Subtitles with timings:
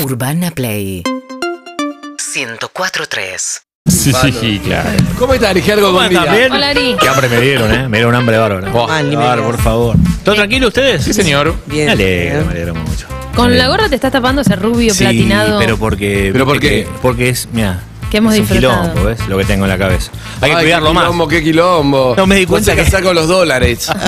[0.00, 1.02] Urbana Play
[2.34, 4.90] 104.3 Sí, claro.
[5.18, 5.92] ¿Cómo estás, Ligergo?
[5.98, 6.52] ¿También?
[6.52, 6.96] Hola, Ari.
[7.00, 7.88] Qué hambre me dieron, ¿eh?
[7.88, 8.70] Me dieron hambre bárbaro.
[8.72, 9.60] Oh, Mal, ni por digas.
[9.62, 9.96] favor.
[10.24, 11.02] ¿Todo tranquilo ustedes?
[11.04, 11.54] Sí, señor.
[11.66, 11.86] Bien.
[11.86, 13.06] Me alegro, me alegro mucho.
[13.34, 16.30] Con la gorra te estás tapando ese rubio Sí, platinado pero porque...
[16.32, 16.84] ¿Pero por viste qué?
[16.84, 17.80] que- Porque es, mira...
[18.10, 18.82] que hemos es un disfrutado.
[18.92, 19.26] quilombo, ¿ves?
[19.28, 20.10] Lo que tengo en la cabeza.
[20.40, 21.02] Hay que Ay, cuidarlo qué más.
[21.04, 22.14] quilombo, qué quilombo.
[22.16, 23.90] No me di cuenta que- casás con los dólares.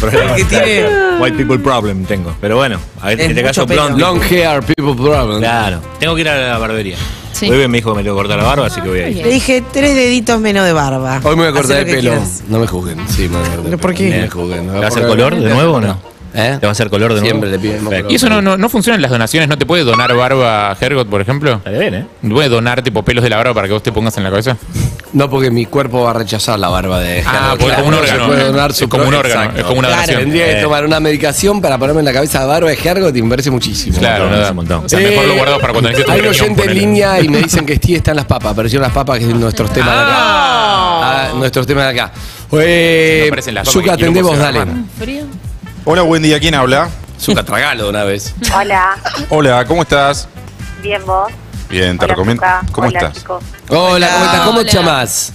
[0.00, 0.36] Problemas.
[0.36, 0.86] que tiene-
[1.20, 2.34] White people problem tengo.
[2.40, 4.00] Pero bueno, a ver, en Es este caso blonde.
[4.00, 5.38] Long hair, people problem.
[5.40, 5.80] Claro.
[5.98, 6.96] Tengo que ir a la barbería.
[7.32, 7.50] Sí.
[7.50, 9.16] Hoy me dijo que me tengo que cortar la barba, así que voy a ir.
[9.18, 11.20] Le dije tres deditos menos de barba.
[11.24, 12.00] Hoy me voy a cortar el pelo.
[12.00, 12.42] quieras.
[12.48, 12.98] No me juzguen.
[13.08, 13.98] Sí, me voy a cortar el ¿Pero por pelo.
[14.10, 14.16] qué?
[14.16, 14.66] No me juzguen.
[14.68, 16.14] ¿Te va a hacer color de nuevo o no?
[16.36, 16.56] ¿Eh?
[16.60, 17.26] ¿Te va a hacer color de nuevo?
[17.38, 18.10] Siempre le piden.
[18.10, 19.48] ¿Y eso no, no, no funciona en las donaciones?
[19.48, 21.54] ¿No te puede donar barba a Hergot, por ejemplo?
[21.54, 22.06] Estaría bien, ¿eh?
[22.22, 24.30] ¿No puede donar tipo pelos de la barba para que vos te pongas en la
[24.30, 24.56] cabeza?
[25.14, 27.94] No, porque mi cuerpo va a rechazar la barba de Ah, porque es como un
[27.94, 28.26] no se órgano.
[28.26, 29.60] puede donar su Es como un órgano, Exacto.
[29.60, 30.02] es como una Claro.
[30.02, 30.20] donación.
[30.22, 30.62] Tendría que Eh.
[30.62, 33.50] tomar una medicación para ponerme en la cabeza la barba de Gergo y me parece
[33.52, 33.96] muchísimo.
[33.98, 34.84] Claro, no un montón.
[34.84, 36.80] O sea, mejor Eh, lo guardado para cuando necesites Hay un riñón, oyente en ponele.
[36.86, 38.52] línea y me dicen que sí están las papas.
[38.52, 40.14] Aparecieron las papas, que es nuestros temas de acá.
[40.16, 42.12] Ah, nuestros temas de acá.
[42.52, 44.72] Eh, No aparecen las papas, Zucca, que quiero atendemos, por ser dale.
[44.98, 45.24] ¿Frío?
[45.84, 46.40] Hola, buen día.
[46.40, 46.88] ¿Quién habla?
[47.20, 48.34] Zucca, tragalo de una vez.
[48.58, 48.96] Hola,
[49.28, 50.26] Hola, ¿cómo estás?
[50.82, 51.30] bien vos.
[51.68, 52.42] Bien, te Hola, recomiendo.
[52.72, 53.14] ¿Cómo Hola, estás?
[53.18, 53.44] chicos.
[53.68, 54.40] Hola, ¿cómo estás?
[54.46, 54.72] ¿Cómo te Hola.
[54.72, 55.32] llamas?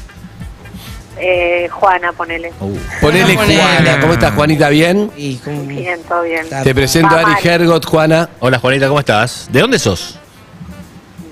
[1.22, 2.53] Eh, Juana, ponele.
[3.02, 3.61] Ponele Ponele.
[3.61, 3.99] Juana.
[3.99, 4.69] ¿Cómo estás, Juanita?
[4.69, 5.11] ¿Bien?
[5.17, 6.45] Y como- Bien, todo bien.
[6.63, 7.33] Te presento a Ari.
[7.44, 8.30] Hergot, Juana.
[8.39, 9.47] Hola, Juanita, ¿cómo estás?
[9.52, 10.17] ¿De dónde sos?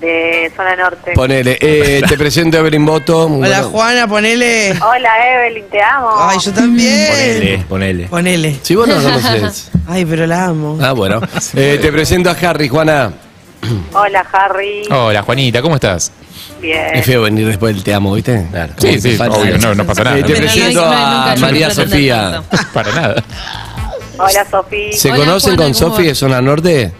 [0.01, 1.13] De zona norte.
[1.15, 1.57] Ponele.
[1.61, 3.25] Eh, te presento a Evelyn Boto.
[3.27, 4.71] Hola Bueno, Juana, ponele.
[4.79, 6.09] Hola, Evelyn, te amo.
[6.19, 7.07] Ay, yo también.
[7.09, 8.07] Ponele, ponele.
[8.07, 8.59] Ponele.
[8.61, 9.71] Si vos no conoces.
[9.87, 10.77] Ay, pero la amo.
[10.81, 11.21] Ah, bueno.
[11.55, 13.11] Eh, te presento a Harry, Juana.
[13.93, 14.83] Hola, Harry.
[14.89, 16.11] Hola, Juanita, ¿cómo estás?
[16.61, 16.95] Bien.
[16.95, 18.47] Es feo venir después del te amo, ¿viste?
[18.51, 18.73] Claro.
[18.77, 19.37] Sí, sí, falta.
[19.37, 20.17] obvio, no, no pasa nada.
[20.17, 22.43] Eh, te no presento no a María Sofía.
[22.73, 23.23] Para nada.
[24.17, 24.93] Hola, Sofi.
[24.93, 26.91] ¿Se Hola, conocen Juana, con ¿cómo Sofi de Zona Norte?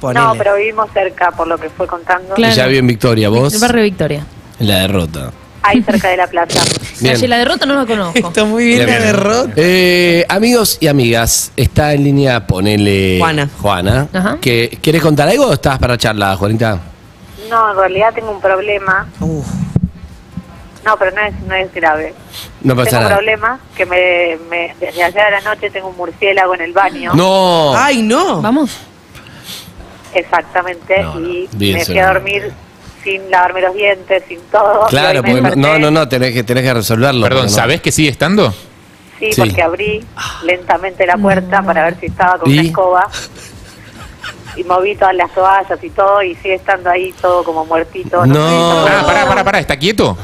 [0.00, 0.26] Ponele.
[0.26, 2.34] No, pero vivimos cerca, por lo que fue contando.
[2.34, 2.52] Claro.
[2.52, 3.54] Ella vive en Victoria, ¿vos?
[3.54, 4.24] El barrio Victoria.
[4.58, 5.30] En la derrota.
[5.62, 6.60] Ahí cerca de la plaza.
[7.00, 7.14] Bien.
[7.14, 8.28] Calle La Derrota no la conozco.
[8.28, 9.52] Está muy bien, Bien, la derrota.
[9.56, 13.48] Eh, amigos y amigas, está en línea, ponele Juana.
[13.60, 14.08] Juana.
[14.12, 14.38] Ajá.
[14.40, 16.80] Que, ¿Querés contar algo o estás para charla, Juanita?
[17.48, 19.06] No, en realidad tengo un problema.
[19.20, 19.46] Uf.
[20.84, 22.14] No, pero no es, no es grave.
[22.62, 23.16] No pasa tengo un nada.
[23.16, 27.12] problema que me, me- desde ayer a la noche tengo un murciélago en el baño.
[27.14, 27.76] No.
[27.76, 28.40] Ay, no.
[28.42, 28.76] Vamos.
[30.14, 31.02] Exactamente.
[31.02, 31.28] No, no.
[31.28, 32.52] Y Bien, me fui a dormir
[33.08, 34.86] sin lavarme los dientes, sin todo.
[34.88, 35.60] Claro, porque no, desperté.
[35.60, 37.22] no, no, no, tenés que, tenés que resolverlo.
[37.22, 37.48] Perdón, no.
[37.50, 38.52] ¿sabés que sigue estando?
[39.18, 39.40] Sí, Sí.
[39.40, 40.04] porque abrí
[40.44, 42.58] lentamente la puerta para ver si estaba con ¿Y?
[42.58, 43.08] una escoba.
[44.56, 48.26] Y moví todas las toallas y todo, y sigue estando ahí todo como muertito.
[48.26, 48.34] No.
[48.86, 50.16] sé, Ah, pará, pará, pará, ¿está quieto?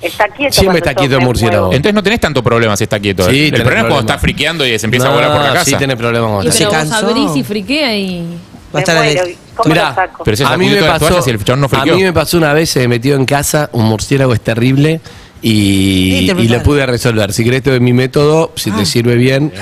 [0.00, 0.54] Está quieto.
[0.54, 1.62] Siempre está quieto el murciélago.
[1.66, 1.74] muevo.
[1.74, 3.28] Entonces no tenés tanto problema si está quieto.
[3.28, 4.00] Sí, el problema es cuando problema.
[4.12, 5.64] está friqueando y se empieza No, a volar por la casa.
[5.64, 7.06] Sí, tenés problemas Y se pero vos cansó.
[7.08, 8.38] abrís y friquea y...
[8.68, 9.20] Va a Me estar muero.
[9.22, 10.24] ale- ¿Cómo Mirá, lo saco?
[10.24, 11.96] Pero si a mí me sacudió todas las pasó, y el no a friqueó.
[11.96, 15.00] mí me pasó una vez, se metió en casa, un murciélago es terrible
[15.42, 17.32] y, y lo pude resolver.
[17.32, 18.76] Si te doy mi método, si Ah.
[18.76, 19.52] te sirve bien.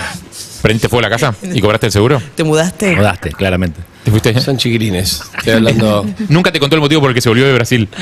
[0.63, 2.21] ¿Prendiste fuego a la casa y cobraste el seguro?
[2.35, 2.95] ¿Te mudaste?
[2.97, 3.81] Rodaste, claramente.
[4.05, 4.39] ¿Te fuiste?
[4.41, 5.23] Son chiquilines.
[5.39, 6.05] Estoy hablando.
[6.29, 7.89] Nunca te contó el motivo por el que se volvió de Brasil.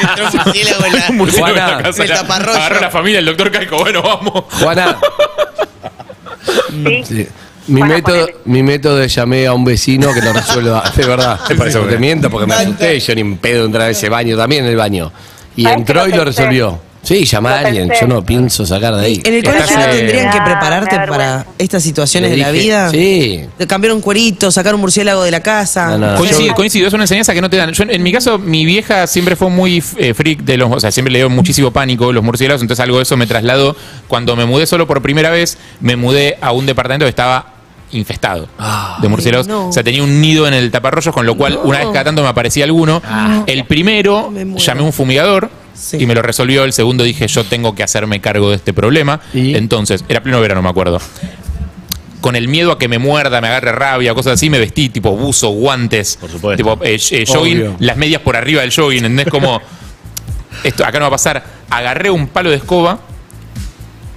[0.00, 2.04] Entró un murciélago en la- Un murciélago en la Juana, casa.
[2.04, 2.12] el.
[2.12, 3.76] Agarró la familia, el doctor Caico.
[3.78, 4.44] Bueno, vamos.
[4.52, 4.96] Juana,
[6.70, 7.02] Sí.
[7.06, 7.28] sí,
[7.66, 8.38] mi, método, ponele.
[8.44, 10.82] mi método es llamé a un vecino que lo resuelva.
[10.96, 11.40] De verdad.
[11.48, 12.98] Me parece no te miento porque me asusté.
[13.00, 15.12] Yo ni pedo entrar a ese baño, también en el baño.
[15.56, 16.80] Y ¿Sabes entró y lo resolvió.
[17.04, 17.92] Sí, llama a alguien.
[18.00, 19.22] Yo no pienso sacar de ahí.
[19.24, 22.90] En el colegio no tendrían que da- prepararte para estas situaciones de la vida.
[22.90, 23.44] Sí.
[23.58, 25.98] De cambiar un cuerito, sacar un murciélago de la casa.
[25.98, 26.16] No, no.
[26.16, 27.72] Coincido, yo- coincido, es una enseñanza que no te dan.
[27.72, 30.72] Yo, en mi caso, mi vieja siempre fue muy eh, freak de los.
[30.72, 33.76] O sea, siempre le dio muchísimo pánico los murciélagos, entonces algo de eso me trasladó.
[34.08, 37.53] Cuando me mudé solo por primera vez, me mudé a un departamento que estaba
[37.94, 38.48] infestado
[39.00, 39.46] de murciélagos.
[39.46, 39.68] no.
[39.68, 42.22] O sea, tenía un nido en el taparrollos, con lo cual una vez cada tanto
[42.22, 43.02] me aparecía alguno.
[43.46, 45.50] El primero, llamé a un fumigador.
[45.74, 45.96] Sí.
[46.00, 46.64] Y me lo resolvió.
[46.64, 49.20] El segundo dije, yo tengo que hacerme cargo de este problema.
[49.34, 49.56] ¿Y?
[49.56, 51.00] Entonces, era pleno verano, me acuerdo
[52.20, 55.14] con el miedo a que me muerda, me agarre rabia, cosas así, me vestí tipo
[55.14, 56.56] buzo, guantes, Por supuesto.
[56.56, 57.76] tipo eh, eh, jogging, Obvio.
[57.80, 59.28] las medias por arriba del jogging, ¿entendés?
[59.28, 59.60] Como,
[60.64, 61.44] esto acá no va a pasar.
[61.68, 62.98] Agarré un palo de escoba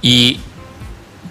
[0.00, 0.40] y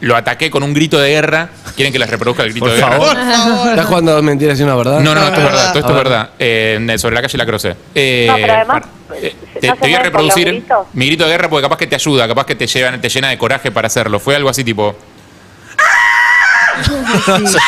[0.02, 1.50] lo ataqué con un grito de guerra.
[1.76, 2.92] ¿Quieren que les reproduzca el grito Por de guerra?
[2.98, 3.70] favor.
[3.70, 5.00] ¿Estás jugando a dos mentiras y una verdad?
[5.00, 6.04] No, no, esto es verdad, todo esto es ver.
[6.04, 6.30] verdad.
[6.40, 7.76] Eh, sobre la calle La Croce.
[7.96, 8.84] Eh, No, pero además,
[9.22, 12.28] eh, ¿no te, voy a reproducir mi grito de guerra porque capaz que te ayuda,
[12.28, 14.20] capaz que te, llevan, te llena de coraje para hacerlo.
[14.20, 14.96] Fue algo así tipo...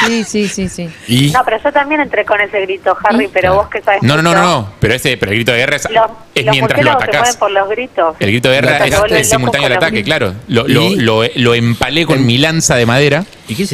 [0.07, 0.89] Sí, sí, sí, sí.
[1.07, 1.31] ¿Y?
[1.31, 4.21] No, pero yo también entré con ese grito, Harry, pero vos que sabes No, no,
[4.21, 4.73] no, no, no.
[4.79, 7.37] Pero ese, pero el grito de guerra es, Los, es los mientras lo atacás.
[7.37, 8.15] por los gritos.
[8.19, 10.33] El grito de guerra es, es simultáneo al ataque, claro.
[10.47, 13.25] Lo, lo, lo, lo empalé con mi lanza de madera.
[13.47, 13.65] ¿Y qué?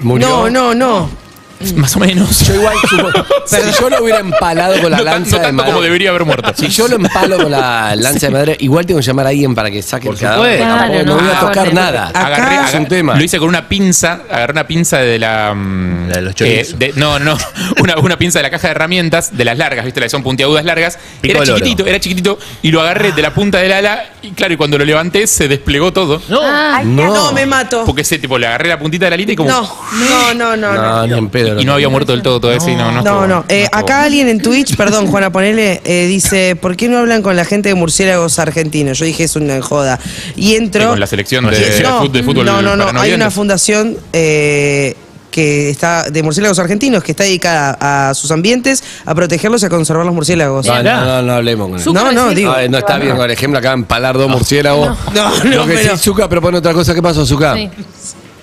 [0.00, 0.28] ¿Murió?
[0.28, 1.29] No, no, no.
[1.76, 2.40] Más o menos.
[2.46, 5.46] Yo igual, supo- si yo lo hubiera empalado con la no, tan- lanza no de
[5.48, 5.84] tanto como madera.
[5.84, 6.52] debería haber muerto.
[6.56, 9.54] Si yo lo empalo con la lanza de madera, igual tengo que llamar a alguien
[9.54, 10.58] para que saque el cadáver.
[10.58, 10.64] supuesto.
[10.64, 11.80] Tampoco Claro, no, no, voy a no, tocar no.
[11.80, 12.08] nada.
[12.08, 13.14] Acá es un tema.
[13.14, 15.54] Lo hice con una pinza, agarré una pinza de la.
[15.54, 16.78] mm, La de los chorizos.
[16.78, 17.36] de- no, no,
[17.80, 20.00] una, una pinza de la caja de herramientas, de las largas, ¿viste?
[20.00, 20.98] Las que son puntiagudas largas.
[21.20, 21.54] Pico era oro.
[21.58, 24.76] chiquitito, era chiquitito, y lo agarré de la punta del ala, y claro, y cuando
[24.78, 26.20] lo levanté se desplegó todo.
[26.28, 26.40] No.
[26.42, 27.84] Ah, No, No, me mato.
[27.86, 29.48] Porque ese tipo, le agarré la puntita de la alita y como.
[29.50, 29.62] No,
[30.08, 30.74] no, no, no.
[30.74, 31.06] no, no.
[31.06, 31.60] ni en pedo.
[31.60, 32.92] Y no había muerto del todo todo eso y no, no.
[32.92, 33.44] No, estuvo- no.
[33.48, 37.36] Eh, acá alguien en Twitch, perdón, Juana, ponele, eh, dice, ¿por qué no hablan con
[37.36, 38.98] la gente de murciélagos argentinos?
[38.98, 39.98] Yo dije, es una joda.
[40.36, 40.88] Y Sí, entro...
[40.90, 42.44] con la selección de, de fútbol.
[42.44, 43.00] no, no, no.
[43.00, 44.96] Hay una fundación eh,
[45.30, 47.76] que está de murciélagos argentinos que está dedicada
[48.08, 50.66] a sus ambientes, a protegerlos y a conservar los murciélagos.
[50.66, 51.82] No, no, no, no hablemos con él.
[51.84, 52.52] Zucca No, no, digo.
[52.52, 54.96] Ay, no está bien con el ejemplo acá empalar dos murciélagos.
[55.14, 56.94] No, no, Lo que pero- sí, Zucca propone otra cosa.
[56.94, 57.54] ¿Qué pasó, Zucca?
[57.54, 57.70] Sí.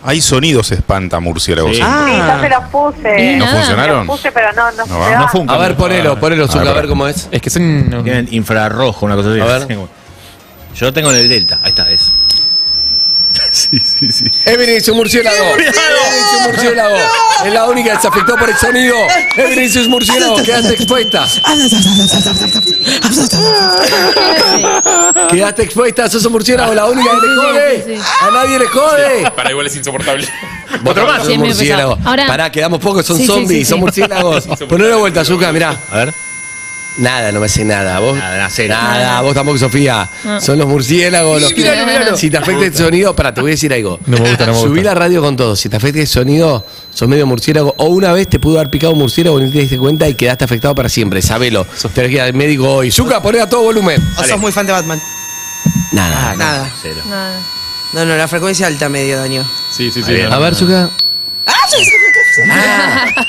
[0.03, 1.75] Hay sonidos espanta murciélagos.
[1.75, 1.81] Sí.
[1.83, 2.05] Ah.
[2.07, 3.35] Sí, yo se los puse.
[3.37, 3.97] ¿No funcionaron?
[4.07, 5.19] Los puse, pero no, no, No se va, va.
[5.19, 7.27] no fue un A ver, ponelo, ponelo, Zucca, a ver cómo es.
[7.31, 7.89] Es que son.
[8.03, 9.41] Tienen infrarrojo, una cosa así.
[9.41, 9.67] A ver.
[10.75, 11.59] Yo tengo en el Delta.
[11.63, 12.13] Ahí está, eso.
[13.51, 14.25] sí, sí, sí.
[14.45, 15.43] Evelyn es un murciélago.
[15.51, 16.95] Evelyn es un murciélago.
[17.45, 18.95] Es la única que se afectó por el sonido.
[19.35, 20.41] Evelyn es un murciélago.
[20.43, 21.27] Quedaste expuesta.
[25.29, 26.09] Quedaste expuesta.
[26.09, 26.73] Sos un murciélago.
[26.73, 27.99] La única que le jode.
[28.21, 29.31] A nadie le jode.
[29.35, 30.27] Para igual es insoportable.
[30.85, 31.27] Otro más.
[31.27, 31.97] Murciélago.
[32.05, 33.05] Ahora- Pará, quedamos pocos.
[33.05, 33.59] Son Sí, sí, zombies.
[33.59, 34.45] sí, Son murciélagos.
[34.69, 35.51] Ponelo de vuelta, Zucca.
[35.51, 35.77] Mirá.
[35.91, 36.13] A ver.
[36.97, 37.99] Nada, no me hace nada.
[37.99, 38.73] Vos, Nada, nada, cero.
[38.75, 40.09] nada, vos tampoco, Sofía.
[40.23, 40.41] No.
[40.41, 41.41] Son los murciélagos.
[41.41, 42.17] Los que- Miralo, miralo.
[42.17, 43.99] Si te afecta el sonido, para, te voy a decir algo.
[44.07, 45.55] No me gusta, no me Subí la radio con todo.
[45.55, 47.75] Si te afecta el sonido, sos medio murciélago.
[47.77, 50.15] O una vez te pudo haber picado un murciélago y no te diste cuenta y
[50.15, 51.21] quedaste afectado para siempre.
[51.21, 51.65] Sabelo.
[51.93, 52.89] Tenés que ir al médico hoy.
[52.91, 54.01] Zucca, poné a todo volumen.
[54.17, 54.99] ¿O sos muy fan de Batman?
[55.91, 56.35] Nada.
[56.35, 56.71] Nada.
[56.81, 57.01] Cero.
[57.07, 57.39] Nada.
[57.93, 59.47] No, no, la frecuencia alta medio daño.
[59.71, 60.19] Sí, sí, sí.
[60.21, 60.89] A ver, Zucca.
[61.45, 61.53] Ah,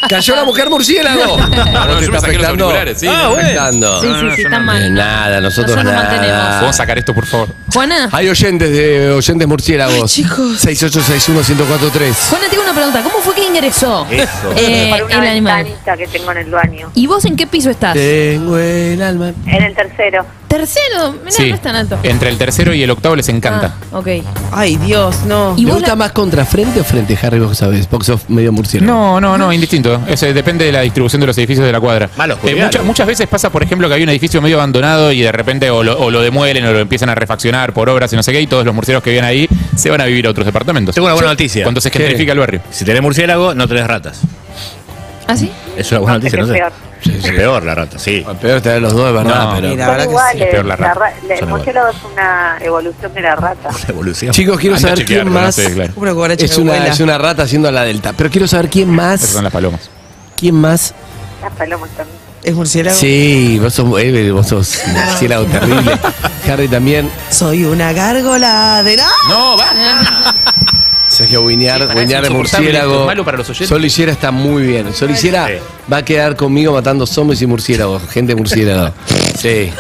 [0.09, 1.39] cayó la mujer murciélago.
[1.49, 2.65] No, no, te yo me está saqué los afectando.
[2.65, 3.07] auriculares, sí.
[3.09, 4.01] Ah, Ah, bueno.
[4.01, 4.95] Sí, No, sí, no, sí, está mal.
[4.95, 6.47] Nada, nosotros Nosotros nos mantenemos.
[6.57, 7.49] Vamos a sacar esto, por favor.
[7.73, 9.95] Juana, Hay oyentes de oyentes murciélagos.
[9.95, 10.65] Ay, chicos.
[10.65, 12.15] 6861-1043.
[12.31, 13.03] Juana, tengo una pregunta.
[13.03, 14.29] ¿Cómo fue que ingresó Eso.
[14.57, 15.65] eh, Por una el animal?
[15.65, 16.91] ventanita que tengo en el baño.
[16.95, 17.95] ¿Y vos en qué piso estás?
[17.95, 19.33] Tengo el alma.
[19.47, 20.25] En el tercero.
[20.49, 21.12] Tercero.
[21.12, 21.49] Mirá, Sí.
[21.50, 21.99] no es tan alto.
[22.03, 23.75] Entre el tercero y el octavo les encanta.
[23.93, 24.09] Ah, ok.
[24.50, 25.53] Ay, Dios, no.
[25.56, 27.39] ¿Y ¿Te vos gusta la- más contra frente o frente, Harry?
[27.39, 28.91] Vos sabés, porque sos medio murciélago.
[28.91, 30.00] No, no, no, indistinto.
[30.09, 32.09] Eso depende de la distribución de los edificios de la cuadra.
[32.17, 35.31] Malos Eh, muchas, veces pasa, por ejemplo, que hay un edificio medio abandonado y de
[35.33, 38.23] repente o lo, o lo demuelen o lo empiezan a refaccionar por obras y no
[38.23, 40.47] sé qué, y todos los murciélagos que viven ahí se van a vivir a otros
[40.47, 40.95] departamentos.
[40.95, 41.62] Tengo una buena noticia.
[41.62, 41.99] Cuando se ¿Qué?
[41.99, 42.61] gentrifica el barrio.
[42.71, 44.21] Si tenés murciélago, no tenés ratas.
[45.27, 45.50] ¿Ah, sí?
[45.77, 46.62] Es una buena noticia, Es no sé.
[46.99, 47.17] Peor.
[47.17, 48.21] Es peor la rata, sí.
[48.21, 49.45] Bueno, Peor tener los dos, ¿verdad?
[49.45, 49.69] No, pero...
[49.69, 49.87] mira.
[49.87, 50.43] La Son verdad que iguales.
[50.43, 50.95] es peor la rata.
[50.95, 53.71] ra- la- el es una evolución de la rata.
[53.89, 54.33] Evolución.
[54.33, 55.55] Chicos, quiero saber chequear, quién no más...
[55.55, 55.93] sé, claro.
[55.97, 58.12] Una Es una, es una rata haciendo la delta.
[58.17, 59.21] Pero quiero saber quién más...
[59.21, 59.91] son las palomas.
[60.37, 60.95] ¿Quién más?
[61.43, 62.19] Las palomas también.
[62.43, 62.97] ¿Es murciélago?
[62.97, 65.99] Sí, vos sos, eh, vos sos murciélago terrible.
[66.50, 67.11] Harry también.
[67.31, 68.97] Soy una gárgola de...
[68.97, 69.05] ¡No!
[69.29, 69.67] No, va.
[71.19, 73.00] Sergio Guiñar, es Guiñar es murciélago.
[73.00, 73.69] es malo para los oyentes.
[73.69, 74.94] Sol Higuera está muy bien.
[74.94, 75.55] Sol Higuera Sí.
[75.93, 78.03] va a quedar conmigo matando zombies y murciélagos.
[78.11, 78.93] Gente murciélago.
[79.38, 79.70] Sí.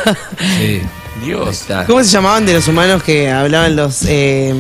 [0.58, 0.80] Sí.
[1.24, 1.48] Dios.
[1.62, 1.84] está.
[1.84, 4.02] ¿Cómo se llamaban de los humanos que hablaban los...
[4.06, 4.54] eh,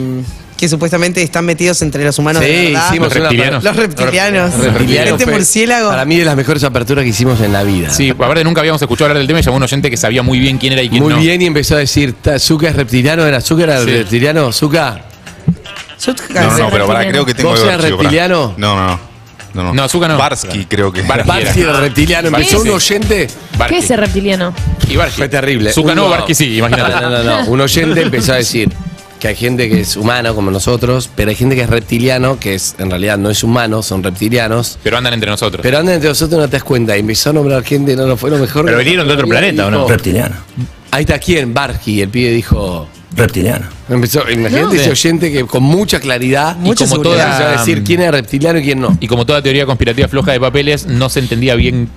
[0.56, 2.88] que supuestamente están metidos entre los humanos de Sí, verdad?
[2.90, 3.62] hicimos Los una reptilianos.
[3.64, 4.54] Los reptilianos.
[4.58, 5.88] Reptiliano Gente fue, murciélago.
[5.90, 7.90] Para mí de las mejores aperturas que hicimos en la vida.
[7.90, 10.40] Sí, aparte nunca habíamos escuchado hablar del tema y llamó un oyente que sabía muy
[10.40, 11.20] bien quién era y quién Muy no.
[11.20, 13.86] bien y empezó a decir, "Ta- Zucca es reptiliano, era Zucca era Sí.
[13.86, 15.04] reptiliano, Zucca.
[16.04, 17.10] Yo No, no, no, pero reptiliano.
[17.10, 17.76] creo que tengo ¿Vos pará.
[17.78, 18.54] reptiliano?
[18.56, 19.00] No, no, no.
[19.54, 19.74] No, no.
[19.74, 20.18] No, Azúcar no.
[20.18, 21.02] Barsky, creo que.
[21.02, 23.28] Bar- Barsi era reptiliano, empezó un oyente.
[23.56, 23.74] Barqui.
[23.74, 24.54] ¿Qué es ese reptiliano?
[24.88, 25.16] Y Barqui.
[25.16, 25.72] Fue terrible.
[25.72, 27.00] Zucca no, Barqui sí, imagínate.
[27.00, 27.44] No, no, no.
[27.50, 28.70] Un oyente empezó a decir
[29.18, 32.54] que hay gente que es humano como nosotros, pero hay gente que es reptiliano, que
[32.54, 34.78] es en realidad no es humano, son reptilianos.
[34.84, 35.60] Pero andan entre nosotros.
[35.62, 36.94] Pero andan entre nosotros no te das cuenta.
[36.96, 38.66] Y empezó a nombrar gente, no, no fue lo mejor.
[38.66, 39.88] Pero vinieron de otro planeta, ¿o no?
[39.88, 40.36] Reptiliano.
[40.90, 42.02] Ahí está quién, Barqui.
[42.02, 42.86] El pibe dijo.
[43.16, 43.66] Reptiliano.
[43.88, 44.80] Empezó, imagínate No.
[44.80, 48.58] ese oyente que con mucha claridad Y como empezó toda- a decir quién era reptiliano
[48.58, 48.96] y quién no.
[49.00, 51.88] Y como toda teoría conspirativa floja de papeles, no se entendía bien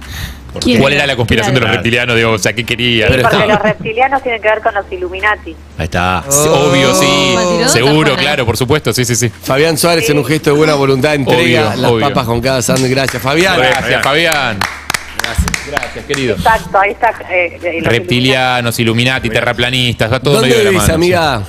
[0.62, 1.06] ¿Quién cuál era?
[1.06, 1.66] la conspiración Claro.
[1.66, 3.08] de los reptilianos, digo, o sea, qué quería.
[3.08, 5.56] Pero Porque está- los reptilianos tienen que ver con los Illuminati.
[5.78, 6.24] Ahí está.
[6.30, 7.34] Sí, Obvio, sí.
[7.38, 8.16] Mentirosa, Seguro, Juana.
[8.22, 9.30] claro, por supuesto, sí, sí, sí.
[9.30, 12.08] Fabián Suárez en un gesto de buena voluntad entrega Obvio, las obvio.
[12.10, 12.92] papas con cada sándwich.
[12.92, 13.58] Gracias, Fabián.
[13.58, 14.60] Gracias, Fabián.
[15.24, 16.36] Gracias, gracias, querido.
[16.36, 17.12] Exacto, ahí está.
[17.32, 20.96] eh, eh, Reptilianos, Illuminati, terraplanistas, va todo ¿Dónde medio de la vivís, mano.
[20.96, 21.44] amiga?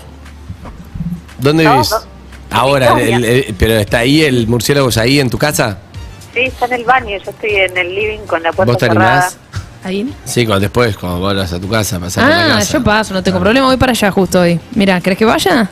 [1.43, 1.91] ¿Dónde No, vivís?
[1.91, 1.99] no.
[2.57, 5.79] Ahora, el- el- pero está ahí el murciélago es ahí en tu casa.
[6.33, 7.19] Sí, está en el baño.
[7.23, 9.13] Yo estoy en el living con la puerta ¿Vos te cerrada.
[9.13, 9.37] animás?
[9.85, 10.15] ¿Ahí?
[10.25, 12.73] Sí, cuando después, cuando vuelvas a tu casa, pasar por la Ah, casa.
[12.73, 14.59] yo paso, no tengo problema, voy para allá justo hoy.
[14.75, 15.71] Mira, ¿crees que vaya?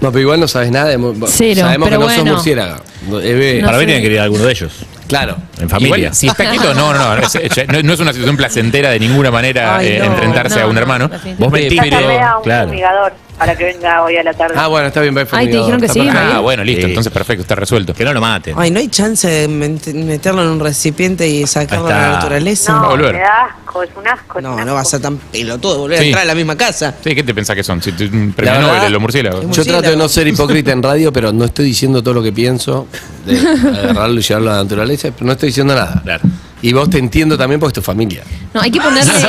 [0.00, 2.32] No, pero igual no sabes nada de Cero, Sabemos pero que no sos bueno.
[2.36, 2.80] murciélaga.
[3.22, 4.72] Eve, No Para mí tienen que ir a alguno de ellos.
[5.08, 5.36] Claro.
[5.60, 5.96] En familia.
[5.96, 7.34] Igual, si está quieto, no, no, no, es,
[7.68, 10.04] no, no es una situación placentera de ninguna manera Ay, eh, no.
[10.06, 11.10] enfrentarse a No, un no, hermano.
[11.38, 12.68] Vos mentís, pero- a un claro.
[12.68, 14.54] fumigador para que venga hoy a la tarde.
[14.56, 16.06] Ah, bueno, está bien, va Ay, te dijeron que está sí.
[16.06, 16.36] María.
[16.36, 16.88] Ah, bueno, listo, Sí.
[16.88, 17.94] entonces perfecto, está resuelto.
[17.94, 18.54] Que no lo maten.
[18.58, 22.12] Ay, no hay chance de met- meterlo en un recipiente y sacarlo a la está.
[22.14, 22.72] naturaleza.
[22.72, 23.12] Va a No, volver.
[23.14, 24.38] me da asco, es un asco.
[24.38, 26.06] es No, un no va a ser tan pelotudo volver a Sí.
[26.08, 26.94] entrar a la misma casa.
[27.02, 27.80] Sí, ¿qué te pensás que son?
[27.80, 29.56] Si te- un La premio verdad, Nobel los murciélagos.
[29.56, 32.32] Yo trato de no ser hipócrita en radio, pero no estoy diciendo todo lo que
[32.32, 32.86] pienso,
[33.24, 33.38] de
[33.78, 36.00] agarrarlo y llevarlo a la naturaleza, pero no estoy diciendo nada.
[36.02, 36.22] Claro.
[36.62, 38.22] Y vos te entiendo también porque es tu familia.
[38.52, 39.26] No, hay que ponerle, sí,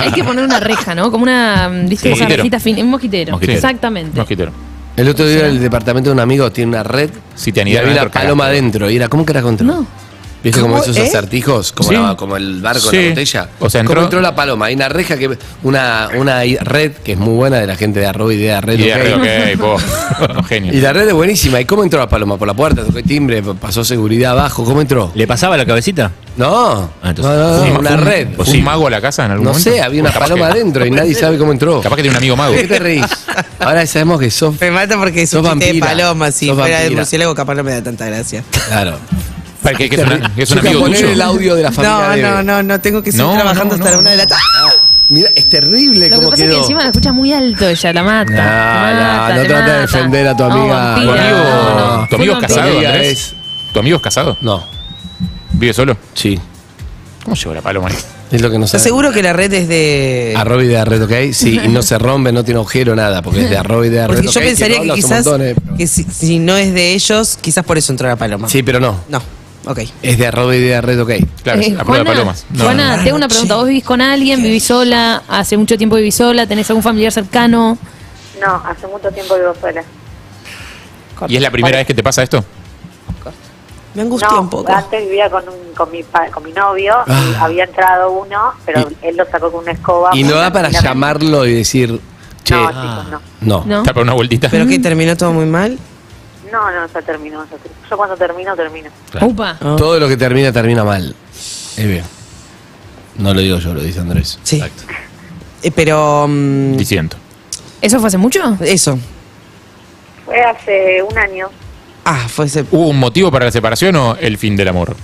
[0.00, 1.10] hay que poner una reja, ¿no?
[1.10, 1.96] Como una, ¿viste?
[1.96, 2.08] Sí.
[2.08, 2.36] Esa Mosquitero.
[2.36, 3.32] rejita fin, un mosquitero.
[3.32, 3.56] Mosquitero.
[3.56, 4.18] Exactamente.
[4.18, 4.52] Mosquitero.
[4.96, 7.82] El otro día el departamento de un amigo tiene una red Si te y había
[7.82, 8.58] una adentro, paloma cagaste.
[8.58, 8.90] adentro.
[8.90, 9.66] Y era, ¿cómo que era contra?
[9.66, 9.86] No.
[10.42, 11.02] ¿Viste como ¿Cómo, esos eh?
[11.02, 11.72] acertijos?
[11.72, 11.94] Como, Sí.
[11.96, 13.02] la- como el barco en Sí.
[13.02, 13.48] la botella.
[13.60, 14.66] O sea, ¿Cómo entró- entró la paloma?
[14.66, 15.36] Hay una reja que.
[15.62, 18.78] Una, una red que es muy buena de la gente de arroba idea red.
[18.78, 18.98] Y ok.
[19.22, 19.82] de ok, vos.
[20.48, 20.72] Genio.
[20.72, 21.60] Y la red es buenísima.
[21.60, 22.38] ¿Y cómo entró la paloma?
[22.38, 24.64] Por la puerta, tocó timbre, pasó seguridad abajo.
[24.64, 25.12] ¿Cómo entró?
[25.14, 26.10] ¿Le pasaba la cabecita?
[26.36, 28.28] No, Ah, entonces- no, no, no, ¿Fue un- una un- red.
[28.36, 29.70] ¿Fue un mago a la casa en algún No momento?
[29.70, 31.82] sé, había una O capaz paloma que- adentro y nadie sabe cómo entró.
[31.82, 32.54] Capaz que tiene un amigo mago.
[32.54, 33.04] ¿Qué te reís?
[33.58, 34.58] Ahora sabemos que sos.
[34.58, 36.30] Me mata porque Sos un chiste de paloma.
[36.32, 38.42] Si Sos fuera de murciélago, capaz no me da tanta gracia.
[38.68, 38.96] Claro.
[39.62, 41.12] Para que, que es, una- que es un amigo poner tuyo.
[41.12, 41.98] el audio de la familia.
[41.98, 44.10] No, de- no, no, no, tengo que seguir No, trabajando no, hasta no, la una
[44.10, 44.42] de la tarde.
[45.10, 46.54] Mira, es terrible Lo que pasa es quedó.
[46.54, 48.30] que encima la escucha muy alto ella, la mata.
[48.30, 49.80] No, te mata, no, te trata de mata.
[49.80, 50.74] defender a tu No, amiga.
[50.76, 52.08] vampira, ¿Tu amigo, no, no.
[52.08, 52.90] tu amigo es Fue casado, vampira.
[52.92, 53.12] Andrés?
[53.18, 53.34] Es-
[53.72, 54.36] ¿Tu amigo es casado?
[54.40, 54.64] No,
[55.52, 55.96] ¿Vive solo?
[56.14, 56.38] sí.
[57.24, 57.96] ¿Cómo llegó la paloma ahí?
[58.32, 58.88] Es lo que no ¿Estás sabe.
[58.90, 60.32] seguro que la red es de.?
[60.36, 61.32] Arroba idea red, ¿ok?
[61.34, 64.14] Sí, y no se rompe, no tiene agujero, nada, porque es de arroba idea red.
[64.16, 65.26] Porque yo pensaría que quizás.
[65.76, 68.48] que si, si no es de ellos, quizás por eso entró la paloma.
[68.48, 69.00] Sí, pero no.
[69.08, 69.20] No,
[69.66, 69.78] ok.
[70.02, 71.10] Es de arroba idea red, ok.
[71.42, 72.46] Claro, Eh, a prueba de Juana, palomas.
[72.50, 73.04] No, Juana, no.
[73.04, 73.56] tengo una pregunta.
[73.56, 74.42] ¿Vos vivís con alguien?
[74.42, 75.22] ¿Vivís sola?
[75.28, 76.46] ¿Hace mucho tiempo vivís sola?
[76.46, 77.76] ¿Tenés algún familiar cercano?
[78.40, 79.82] No, hace mucho tiempo vivo sola.
[81.28, 82.42] ¿Y es la primera vez que te pasa esto?
[83.92, 84.72] Me angustia No, un poco.
[84.72, 87.38] antes vivía con, un, con, mi, con mi novio y Ah.
[87.40, 90.10] había entrado uno, pero él lo sacó con una escoba.
[90.14, 92.00] Y no da para llamarlo y decir,
[92.44, 93.20] che, No, chicos, no.
[93.40, 93.64] no.
[93.66, 93.78] ¿No?
[93.78, 94.48] ¿Está para una vueltita?
[94.48, 95.76] ¿Pero que terminó todo muy mal?
[96.50, 97.44] No, no, ya terminó.
[97.44, 97.88] ya terminó.
[97.90, 98.90] Yo cuando termino, termino.
[99.20, 99.56] Upa.
[99.60, 99.76] Ah.
[99.78, 101.14] Todo lo que termina, termina mal.
[101.32, 102.04] Es bien.
[103.16, 104.38] No lo digo yo, lo dice Andrés.
[104.42, 104.62] Sí.
[105.62, 106.26] Eh, pero.
[106.28, 107.16] mm, Diciendo.
[107.80, 108.40] ¿Eso fue hace mucho?
[108.60, 108.98] eso.
[110.24, 111.48] Fue hace un año.
[112.04, 112.64] Ah, fue ese.
[112.70, 114.96] ¿Hubo un motivo para la separación o el fin del amor?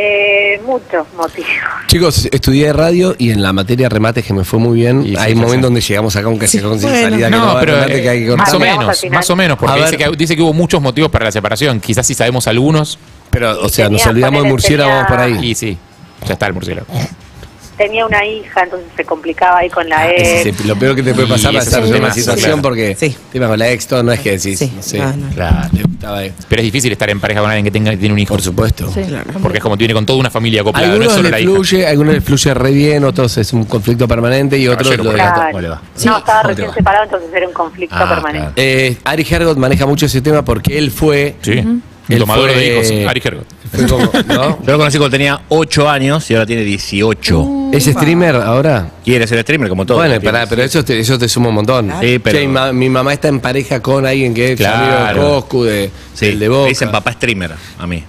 [0.00, 1.48] Eh, muchos motivos.
[1.88, 5.02] Chicos, estudié radio y en la materia remates que me fue muy bien.
[5.04, 7.08] Y sí, hay ya momentos donde llegamos acá aunque Sí, sea con sin bueno.
[7.10, 8.54] salida que No, pero remate eh, que hay que más cortar.
[8.54, 11.24] o Vamos menos, más o menos, porque dice que, dice que hubo muchos motivos para
[11.24, 11.80] la separación.
[11.80, 12.96] Quizás si sabemos algunos,
[13.30, 15.38] Pero, o sea, nos olvidamos de tenía- por ahí.
[15.50, 15.76] y sí,
[16.26, 16.86] ya está el murciélago.
[17.78, 20.64] Tenía una hija, entonces se complicaba ahí con la Ah, Ese ex.
[20.66, 22.62] lo peor que te puede pasar es es estar en una situación claro.
[22.62, 23.16] porque Sí.
[23.32, 24.72] tema con la ex, todo no es que decís, Sí.
[24.74, 25.28] no sé, Ah, no.
[25.34, 28.12] claro, le gustaba de- Pero es difícil estar en pareja con alguien que tenga, tiene
[28.12, 28.34] un hijo.
[28.34, 28.90] por supuesto.
[28.92, 29.00] Sí.
[29.42, 31.40] Porque es como tiene con toda una familia acoplada, no es Algunos solo le la
[31.40, 31.50] hija.
[31.52, 35.12] fluye, algunos le fluye re bien, otros es un conflicto permanente y otros lo.
[35.12, 35.42] Claro.
[35.52, 35.82] ¿Cómo le va?
[35.94, 36.08] Sí.
[36.08, 38.52] No, estaba ¿Cómo te recién separado, entonces era un conflicto Ah, permanente.
[38.56, 41.36] Eh, Ari Hergot maneja mucho ese tema porque él fue.
[41.42, 41.62] Sí,
[42.08, 43.46] Él tomador fue- de hijos, Ari Hergot.
[43.88, 44.58] como- ¿no?
[44.66, 47.46] Yo lo conocí cuando tenía 8 años y ahora tiene 18.
[47.72, 48.90] ¿Es streamer ahora?
[49.04, 49.98] Quiere ser streamer como todo.
[49.98, 51.92] bueno, pará, pero eso te, eso te suma un montón.
[52.00, 55.06] Sí, pero- Che, ma- mi mamá está en pareja con alguien que es Claro.
[55.06, 56.68] amigo de Coscu, de, Sí, del de me Boca.
[56.68, 58.02] dicen papá streamer a mí.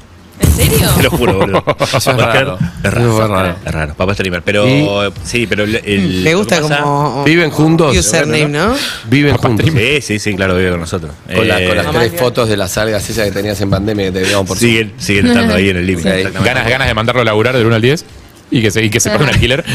[0.60, 0.90] ¿En serio?
[0.98, 1.64] Te lo juro, boludo.
[1.80, 2.58] Eso es raro.
[2.84, 3.16] Es raro.
[3.16, 3.56] Fue raro.
[3.66, 4.42] Es raro, papá streamer.
[4.44, 4.88] Pero Y-
[5.24, 7.24] sí, pero el, Me lo gusta como.
[7.24, 7.96] ¿Viven juntos?
[7.98, 8.76] Username, ¿no?
[9.06, 9.68] Viven juntos.
[9.74, 11.12] Sí, sí, sí, claro, vive con nosotros.
[11.34, 14.12] Con, la- Eh, las tres fotos de las algas esas que tenías en pandemia que
[14.12, 16.40] te veíamos por siguen, siguen estando ahí en el exactamente.
[16.44, 18.06] Ganas, ganas de mandarlo a laburar del 1 al 10
[18.52, 19.64] y que se, y que se pague un alquiler.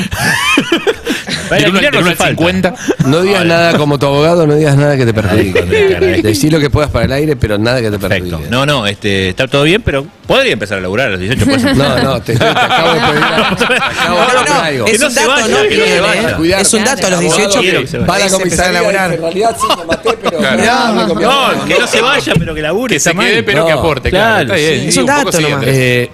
[1.50, 2.30] El del 1 alquiler no al hace falta.
[2.38, 2.74] 50.
[3.06, 6.20] No digas nada como tu abogado, no digas nada que te perjudique.
[6.22, 8.28] Decí lo que puedas para el aire, pero nada que te Perfecto.
[8.30, 8.50] perjudique.
[8.50, 11.44] No, no, este, está todo bien, pero podría empezar a laburar a los 18.
[11.44, 13.24] Pues, No, no, te, te acabo de pedir.
[13.24, 14.86] acabo de No, pedir no, algo.
[14.86, 16.30] es Que no un se dato, vaya, no que no se quiere, vaya.
[16.58, 16.60] ¿eh?
[16.60, 17.98] Es un dato, a los 18 quiero que.
[17.98, 19.12] Va a la a laburar.
[19.12, 20.40] En realidad sí me maté, pero.
[20.40, 22.94] No, que no se vaya, pero que labure.
[22.94, 24.10] Que se quede, pero No, que aporte.
[24.10, 24.82] Claro, claro, está bien.
[24.82, 24.88] sí.
[24.88, 25.64] Es un dato nomás.
[25.66, 26.10] Eh,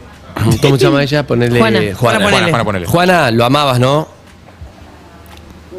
[0.63, 1.23] ¿Cómo se llama ella?
[1.27, 1.59] Ponele.
[1.59, 1.79] Juana.
[1.81, 1.97] Juana.
[1.97, 2.87] Juana, Juana, Juana, ponele.
[2.87, 4.09] Juana, lo amabas, ¿no?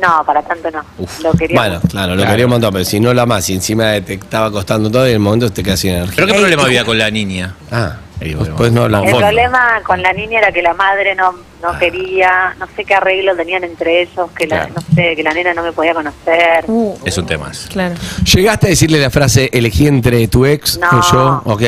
[0.01, 0.83] No, para tanto no.
[1.21, 1.59] Lo quería.
[1.59, 2.31] Bueno, claro, lo Claro.
[2.31, 5.09] quería un montón, pero si no lo amás y encima te estaba costando todo y
[5.09, 6.15] en el momento te quedas sin energía.
[6.15, 7.53] Pero qué problema había con la niña.
[7.71, 9.09] Ah, Ahí, pues, pues no hablamos.
[9.09, 12.93] El problema con la niña era que la madre no, no quería, no sé qué
[12.93, 14.73] arreglo tenían entre ellos, que la, Claro.
[14.75, 16.65] no sé, que la nena no me podía conocer.
[16.67, 17.51] Uh, Es un tema.
[17.69, 17.95] claro.
[18.31, 20.87] ¿Llegaste a decirle la frase elegí entre tu ex No.
[20.91, 21.41] o yo?
[21.45, 21.61] Ok, ok,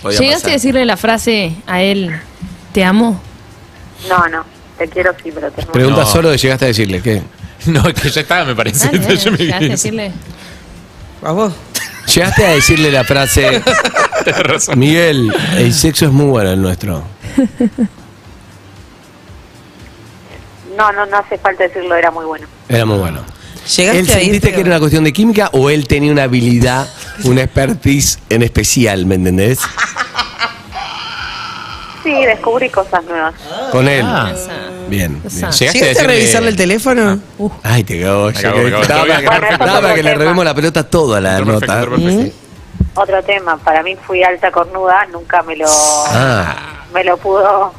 [0.00, 0.50] podía ¿Llegaste pasar.
[0.50, 2.10] a decirle la frase a él,
[2.72, 3.20] te amo?
[4.08, 4.44] No, no,
[4.78, 5.72] te quiero sí, pero te amo.
[5.72, 6.06] Pregunta No.
[6.06, 7.22] solo de llegaste a decirle, ¿qué?
[7.66, 8.88] No, es que ya estaba, me parece.
[8.98, 10.12] Dale, Yo me- ¿Llegaste a decirle?
[11.22, 11.52] ¿A vos?
[12.14, 13.62] Llegaste a decirle la frase,
[14.24, 14.78] Tenés razón.
[14.78, 17.02] Miguel, el sexo es muy bueno el nuestro.
[20.76, 22.46] No, no, no hace falta decirlo, era muy bueno.
[22.68, 23.22] Era muy bueno.
[23.76, 24.52] ¿Llegaste ¿Él a sentiste irte?
[24.52, 26.88] que era una cuestión de química o él tenía una habilidad,
[27.24, 29.58] una expertise en especial, ¿me entendés?
[32.02, 33.34] Sí, descubrí cosas nuevas.
[33.72, 34.04] Con él.
[34.06, 34.32] Ah.
[34.88, 35.20] Bien.
[35.22, 35.32] bien.
[35.32, 37.18] Llegaste, ¿Llegaste a revisarle el teléfono?
[37.62, 38.26] Ay, te cagó.
[38.26, 38.84] Me cagó, me cagó.
[38.86, 39.22] Daba que,
[39.58, 40.14] daba le tema.
[40.14, 41.82] revemos la pelota toda la Otro perfecto, nota.
[41.82, 42.36] otro perfecto.
[42.94, 47.72] Otro tema, para mí fui alta cornuda, nunca me lo, Ah, me lo pudo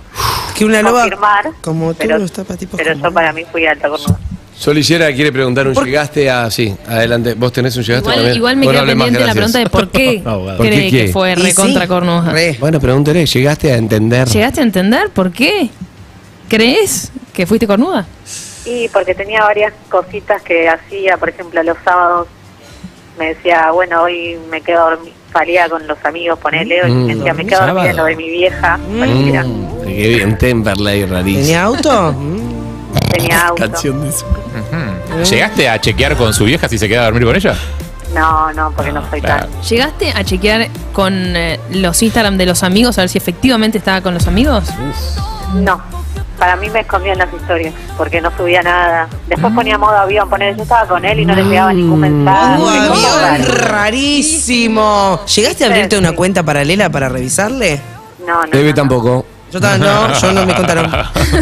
[0.56, 1.50] Que una loba confirmar.
[1.62, 4.18] como tú pero, no está para tipos pero como yo para mí fui alta cornuda.
[4.58, 6.51] Solillera quiere preguntar un ¿Por- llegaste a.
[6.51, 7.34] Sí, adelante.
[7.34, 8.36] ¿Vos tenés un llegaste Igual, también?
[8.38, 10.58] igual me queda pendiente la pregunta de por qué Abogado.
[10.58, 11.06] ¿Por qué cree qué?
[11.06, 12.32] que fue recontra sí, cornuda.
[12.32, 12.58] re.
[12.60, 14.28] Bueno, pregúntele, ¿llegaste a entender?
[14.28, 15.70] ¿Llegaste a entender por qué?
[16.50, 18.06] ¿Crees que fuiste cornuda?
[18.65, 22.27] Y porque tenía varias cositas que hacía, por ejemplo, los sábados
[23.18, 27.34] me decía, bueno, hoy me quedo dormi- salía con los amigos, ponele, y me decía,
[27.34, 28.77] me quedo dormida en lo de mi vieja.
[28.77, 31.41] Mm, qué bien, Temperley, rarísimo.
[31.44, 32.15] ¿Tenía auto?
[33.12, 33.63] tenía auto.
[33.63, 34.25] Canción de eso.
[35.29, 37.56] ¿Llegaste a chequear con su vieja si se queda a dormir con ella?
[38.13, 39.48] No, no, porque no soy Claro.
[39.48, 39.62] tan.
[39.62, 44.01] ¿Llegaste a chequear con eh, los Instagram de los amigos a ver si efectivamente estaba
[44.01, 44.63] con los amigos?
[45.53, 45.79] No,
[46.39, 49.08] para mí me escondían las historias, porque no subía nada.
[49.27, 52.55] Después ponía modo avión, poner yo estaba con él y no le llegaba ningún mensaje.
[52.62, 52.69] Uh, Todo
[53.19, 53.53] avión raro.
[53.67, 55.19] rarísimo.
[55.36, 57.79] ¿Llegaste a abrirte una cuenta paralela para revisarle?
[58.25, 58.58] No, no.
[58.58, 59.25] Eve no, tampoco.
[59.51, 60.91] Yo también no, yo no me contaron.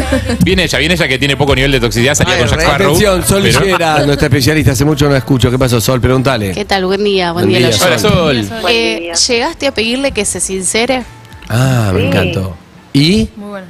[0.42, 2.60] viene ella, viene ella que tiene poco nivel de toxicidad, salía Ay, con Jack.
[2.62, 2.86] Sparrow.
[2.88, 4.72] Atención, Sol pero- Lillera, nuestra especialista.
[4.72, 5.50] Hace mucho no la escucho.
[5.50, 6.00] ¿Qué pasó, Sol?
[6.00, 6.52] Pregúntale.
[6.52, 6.86] ¿Qué tal?
[6.86, 7.68] Buen día, buen, Buen día.
[7.68, 7.84] día.
[7.86, 8.46] Hola, Sol.
[8.62, 9.12] Buen Eh.
[9.28, 11.04] ¿Llegaste a pedirle que se sincere?
[11.50, 12.06] Ah, me Sí.
[12.06, 12.56] encantó.
[12.94, 13.28] ¿Y?
[13.36, 13.66] Muy bueno.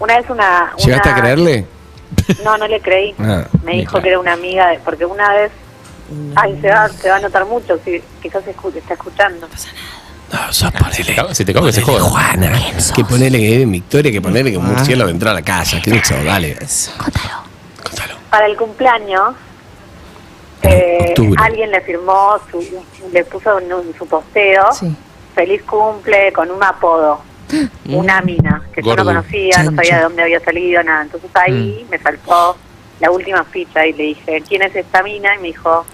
[0.00, 0.72] Una vez una...
[0.78, 1.66] ¿Llegaste una- a creerle?
[2.44, 3.14] No, no le creí.
[3.20, 4.02] Ah, me dijo claro.
[4.02, 5.52] que era una amiga, de- porque una vez...
[6.34, 9.46] Ay, se va, se va a notar mucho, si quizás se escu- está escuchando.
[10.32, 11.14] No, sos Se te ponele.
[11.14, 12.10] cago- se te cago que se ponele joda.
[12.10, 12.52] Juana.
[12.96, 15.80] Que ponele que vive en Victoria, que ponele que un murciélago entró a la casa.
[15.82, 16.14] ¿Qué hizo?
[16.24, 16.56] Dale.
[17.80, 18.14] Contalo.
[18.28, 19.34] Para el cumpleaños,
[20.62, 22.62] eh, alguien le firmó, su,
[23.12, 24.94] le puso en un- su posteo, Sí.
[25.34, 27.22] feliz cumple con un apodo,
[27.88, 31.02] una mina, que yo no conocía, no sabía de dónde había salido, nada.
[31.02, 32.56] Entonces ahí me saltó
[33.00, 35.34] la última ficha y le dije, ¿quién es esta mina?
[35.36, 35.84] Y me dijo,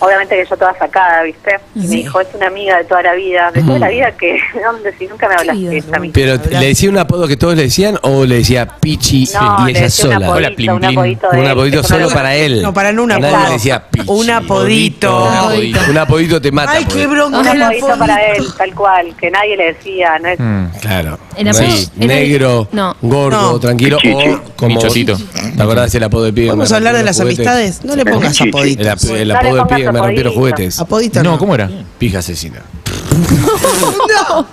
[0.00, 1.58] obviamente que yo toda sacada, ¿viste?
[1.74, 4.32] Y me dijo, es una amiga de toda la vida, de toda la vida que,
[4.54, 4.94] ¿de dónde?
[4.98, 6.12] Si nunca me hablaste esta mina.
[6.14, 9.72] Pero, ¿le decía un apodo que todos le decían o le decía Pichi No, y
[9.72, 10.30] le ella sola?
[10.30, 10.90] Hola, apodito, un Plin.
[10.98, 12.62] apodito de Un él, apodito solo lo- para él.
[12.62, 13.46] No, para no un Nadie apodo.
[13.46, 14.06] le decía Pichi.
[14.08, 15.24] Un apodito.
[15.26, 15.80] Un apodito.
[15.90, 16.72] Un apodito te mata.
[16.72, 17.38] Ay, qué bronca.
[17.40, 18.42] Un el apodito para apodito.
[18.44, 20.38] él, tal cual, que nadie le decía, no es...
[20.38, 20.66] Mm.
[20.80, 21.18] Claro.
[21.36, 22.96] El apodo Sí, negro, no.
[23.02, 23.60] gordo, No.
[23.60, 25.16] tranquilo o como Michotito.
[25.56, 26.46] ¿Te acordás del apodo de pibe?
[26.48, 27.84] ¿Podemos me hablar de las amistades?
[27.84, 28.86] No le pongas El, apoditos.
[28.86, 30.32] ap- el apodo de pibe que me apodito.
[30.32, 30.78] juguetes.
[30.80, 31.70] Apodito No, ¿cómo era?
[31.98, 32.62] Pija asesina.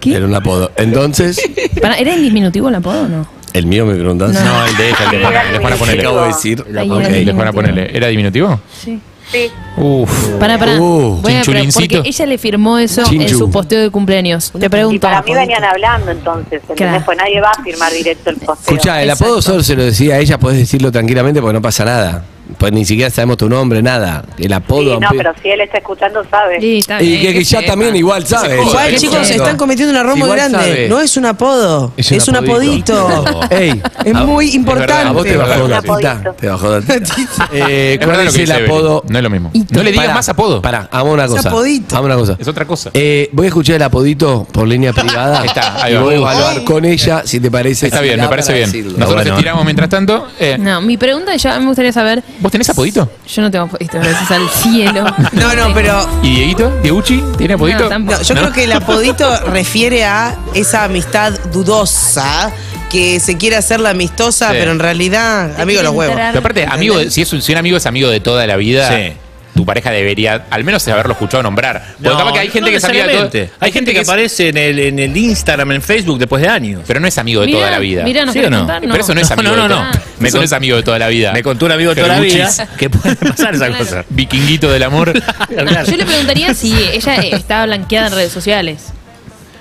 [0.00, 0.14] ¿Qué?
[0.16, 0.70] Era un apodo.
[0.76, 1.40] Entonces,
[1.80, 3.26] Pará, ¿Era en diminutivo el apodo o no?
[3.52, 4.32] el mío me preguntas.
[4.32, 6.00] No, el de ella, el de Juana, el de Juana ¿Qué ponele.
[6.02, 6.64] acabo de decir?
[6.78, 7.00] Ahí Ok.
[7.00, 7.96] era El de Juana ponele.
[7.96, 8.60] ¿Era diminutivo?
[8.82, 9.00] Sí.
[9.30, 10.10] Sí, Uf.
[10.40, 10.72] Pará, pará.
[10.80, 11.98] Uh, Voy a- chinchulincito.
[11.98, 14.50] porque ella le firmó eso en su posteo de cumpleaños.
[14.58, 15.00] Te y pregunto.
[15.02, 16.76] para mí venían hablando entonces, ¿entendés?
[16.76, 17.02] Claro.
[17.04, 18.74] Pues nadie va a firmar directo el posteo.
[18.74, 21.84] Escucha, el apodo solo se lo decía a ella, podés decirlo tranquilamente porque no pasa
[21.84, 22.24] nada.
[22.58, 24.24] Pues ni siquiera sabemos tu nombre, nada.
[24.38, 24.94] El apodo.
[24.94, 26.60] Sí, no, pero si él está escuchando, sabe.
[26.60, 27.72] Sí, está y que, que ya sepa.
[27.72, 28.60] también igual sabe.
[28.60, 29.42] Igual, chicos, chico.
[29.42, 30.58] están cometiendo un error muy grande.
[30.58, 30.88] sabe.
[30.88, 33.08] No es un apodo, Es es, un apodito.
[33.08, 33.40] apodito.
[33.54, 34.92] Ey, Es a- muy verdad, importante.
[35.08, 36.34] a vos te Es bajó la.
[36.38, 36.70] Te bajó.
[37.52, 39.04] Eh, Es ¿Cuál es el apodo?
[39.08, 39.50] No es lo mismo.
[39.70, 40.62] No le digas más apodo.
[40.62, 41.48] Pará, hagamos una Es cosa.
[41.48, 41.96] apodito.
[41.96, 42.36] Hagamos una cosa.
[42.40, 42.90] Es otra cosa.
[42.94, 45.40] Eh, voy a escuchar el apodito por línea privada.
[45.40, 46.02] Ahí está, ahí y va.
[46.02, 47.86] voy a evaluar con ella si te parece.
[47.86, 48.70] Está bien, me parece bien.
[48.70, 49.30] Nosotros Bueno.
[49.34, 50.26] estiramos mientras tanto.
[50.38, 52.22] Eh, No, mi pregunta ya me gustaría saber.
[52.40, 53.10] ¿Vos tenés apodito?
[53.28, 55.04] Yo no tengo apodito, gracias al cielo.
[55.32, 56.70] No, no, pero ¿Y Dieguito?
[56.82, 57.22] ¿Dieguchi?
[57.38, 57.88] ¿Tiene apodito?
[57.98, 62.50] No, yo creo que el apodito refiere a esa amistad dudosa
[62.90, 64.56] que se quiere hacer la amistosa, Sí.
[64.58, 66.16] pero en realidad, amigo de los huevos.
[66.16, 68.88] Pero aparte, amigo, si, es un, si un amigo es amigo de toda la vida,
[68.88, 69.12] Sí.
[69.60, 71.82] Tu pareja debería al menos haberlo escuchado nombrar.
[71.98, 72.92] Porque No, capaz que hay gente no que de todo.
[72.92, 73.50] necesariamente.
[73.60, 76.82] Hay gente que es- aparece en el, en el Instagram, en Facebook después de años.
[76.86, 78.04] Pero no es amigo de Mirá, toda la vida.
[78.04, 78.56] Mirá, ¿nos ¿Sí o no?
[78.60, 78.80] contar?
[78.80, 79.90] Pero eso no es No, amigo no, de no, toda- no.
[79.90, 81.32] Eso Me no con- es amigo de toda la vida.
[81.34, 83.84] Me contó un amigo de toda la vida que puede pasar esa Claro.
[83.84, 84.04] cosa.
[84.08, 85.12] Vikinguito del amor.
[85.90, 88.94] Yo le preguntaría si ella eh, estaba blanqueada en redes sociales.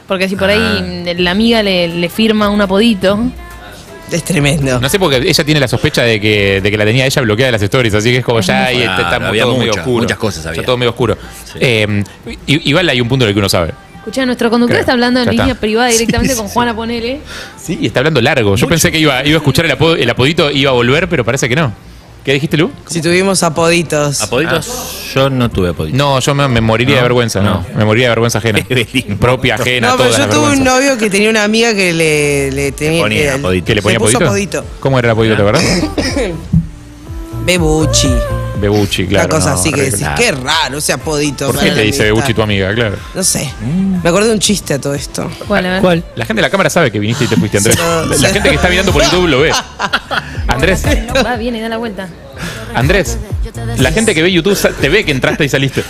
[0.07, 0.57] Porque si por ahí
[1.05, 1.13] Ah.
[1.17, 3.19] la amiga le, le firma un apodito.
[4.11, 4.79] Es tremendo.
[4.79, 7.47] No sé porque ella tiene la sospecha de que, de que la tenía ella bloqueada
[7.47, 9.77] de las stories, así que es como ya ahí está, está había todo medio muchas,
[9.85, 10.01] oscuro.
[10.03, 10.59] muchas cosas había.
[10.61, 11.17] Está todo medio oscuro.
[11.59, 12.03] Eh,
[12.47, 13.73] i- igual hay un punto en el que uno sabe.
[13.97, 14.79] Escucha, nuestro conductor Creo.
[14.81, 15.43] está hablando en Ya está.
[15.43, 17.19] línea privada directamente Sí, con sí, Juana Ponele.
[17.61, 18.55] Sí, y está hablando largo.
[18.55, 21.07] Yo pensé que iba, iba a escuchar el, apodo- el apodito y iba a volver,
[21.09, 21.71] pero parece que no.
[22.23, 22.69] ¿Qué dijiste, Lu?
[22.87, 24.21] Si tuvimos apoditos.
[24.21, 25.11] ¿Apoditos?
[25.15, 25.97] Yo no tuve apoditos.
[25.97, 27.65] No, yo me, me moriría de vergüenza, no.
[27.71, 27.77] no.
[27.77, 28.59] Me moriría de vergüenza ajena.
[29.19, 32.71] Propia, ajena, No, pero yo tuve un novio que tenía una amiga que le, le
[32.73, 33.65] tenía ponía que- apodito.
[33.65, 34.59] ¿Que le ponía puso apodito?
[34.59, 34.79] apodito.
[34.79, 35.61] ¿Cómo era el apodito, te verdad?
[37.45, 38.11] Bebuchi.
[38.59, 39.27] Bebuchi, claro.
[39.27, 40.15] una cosa no, así que decís, claro.
[40.17, 41.47] qué raro ese apodito.
[41.47, 42.03] ¿Por qué te dice.
[42.03, 42.73] Bebuchi tu amiga?
[42.73, 42.97] Claro.
[43.15, 43.49] No sé.
[44.03, 45.29] Me acordé de un chiste a todo esto.
[45.47, 45.65] ¿Cuál?
[45.65, 45.81] A ver.
[45.81, 46.03] ¿Cuál?
[46.15, 47.77] La gente de la cámara sabe que viniste y te fuiste, Andrés.
[47.77, 49.51] No, La, gente que está mirando por YouTube lo ve.
[50.47, 52.09] Andrés, No, va, viene, da la vuelta.
[52.75, 53.17] Andrés,
[53.77, 55.83] la gente que ve YouTube te ve que entraste y saliste.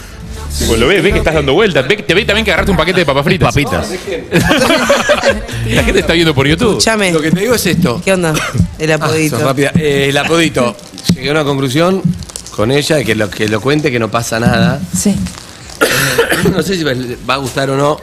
[0.68, 2.78] Pues lo ve, ve que estás dando vueltas, ve, te ve también que agarraste un
[2.78, 3.54] paquete de papas fritas.
[3.54, 3.88] Papitas.
[5.70, 6.70] La gente está viendo por YouTube.
[6.78, 7.12] Escuchame.
[7.12, 8.02] Lo que te digo es esto.
[8.04, 8.34] ¿Qué onda?
[8.80, 9.38] El Ah, apodito.
[9.40, 9.72] rápida.
[9.76, 10.76] Eh, el apodito.
[11.14, 12.02] Llegué a una conclusión
[12.56, 14.80] con ella de que lo, que lo cuente, que no pasa nada.
[14.98, 15.16] Sí.
[16.54, 18.00] No sé si va a gustar o no.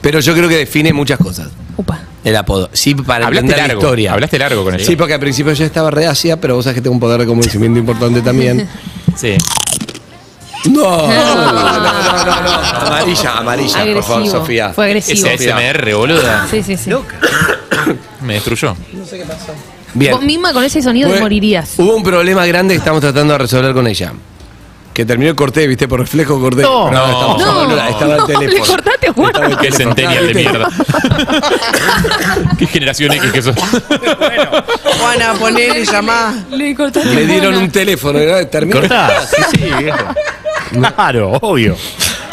[0.00, 1.48] Pero yo creo que define muchas cosas.
[1.76, 2.00] Upa.
[2.24, 2.70] El apodo.
[2.72, 3.82] Sí, para Hablaste entender la largo.
[3.82, 4.12] historia.
[4.14, 4.84] Hablaste largo con ella.
[4.84, 7.26] Sí, porque al principio yo estaba reacia, pero vos sabés que tengo un poder de
[7.26, 8.66] convencimiento importante también.
[9.16, 9.36] Sí.
[10.70, 12.50] No, no, no, no, no, no, no.
[12.86, 14.40] Amarilla, amarilla, por favor, Agresivo.
[14.40, 14.72] Sofía.
[14.72, 15.28] Fue agresivo.
[15.28, 16.46] Ese SMR, boluda.
[16.50, 16.90] Sí, sí, sí.
[18.22, 18.74] Me destruyó.
[19.94, 20.12] Bien.
[20.12, 21.74] Vos misma con ese sonido te morirías.
[21.78, 24.12] Hubo un problema grande que estamos tratando de resolver con ella.
[24.94, 26.60] Que terminó el corte, viste, por reflejo corté.
[26.62, 26.86] No.
[26.88, 27.86] estamos- No.
[27.88, 28.50] estaba el No, teléfono.
[28.50, 29.26] le cortaste a Juan.
[29.28, 29.94] Estaba el Qué teléfono.
[29.94, 30.68] centenial de mierda.
[32.58, 33.56] Qué generación X que sos.
[35.00, 36.34] Juana, ponele, llamá.
[36.50, 38.46] Le cortaste Le dieron un teléfono, ¿no?
[38.48, 38.80] Terminó.
[38.80, 39.26] Cortá.
[39.26, 39.98] Sí, sí, viejo.
[40.94, 41.74] Claro, obvio.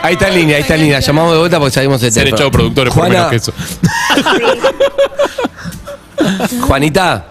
[0.01, 0.99] Ahí está en línea, ahí está en línea.
[0.99, 2.37] Llamamos de vuelta porque sabemos el Ser teléfono.
[2.37, 3.53] echado productores por Juana, menos que eso.
[6.61, 7.25] Juanita,